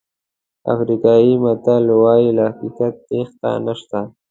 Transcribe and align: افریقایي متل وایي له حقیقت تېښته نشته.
افریقایي 0.73 1.33
متل 1.43 1.83
وایي 2.01 2.29
له 2.37 2.43
حقیقت 2.51 2.93
تېښته 3.07 3.49
نشته. 3.65 3.99